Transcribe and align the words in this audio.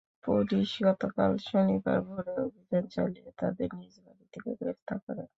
Police 0.23 0.69
গতকাল 0.85 1.31
শনিবার 1.47 1.97
ভোরে 2.07 2.33
অভিযান 2.45 2.83
চালিয়ে 2.95 3.29
তাঁদের 3.39 3.69
নিজ 3.79 3.93
বাড়ি 4.05 4.25
থেকে 4.33 4.51
গ্রেপ্তার 4.59 4.97
করে। 5.05 5.23